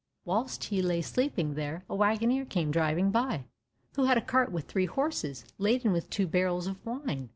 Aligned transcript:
Whilst 0.25 0.63
he 0.63 0.81
lay 0.81 1.03
sleeping 1.03 1.53
there, 1.53 1.85
a 1.87 1.93
waggoner 1.95 2.43
came 2.43 2.71
driving 2.71 3.11
by, 3.11 3.43
who 3.95 4.05
had 4.05 4.17
a 4.17 4.21
cart 4.21 4.51
with 4.51 4.65
three 4.67 4.87
horses, 4.87 5.45
laden 5.59 5.91
with 5.91 6.09
two 6.09 6.25
barrels 6.25 6.65
of 6.65 6.83
wine. 6.83 7.29